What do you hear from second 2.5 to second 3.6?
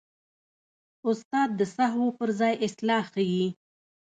اصلاح ښيي.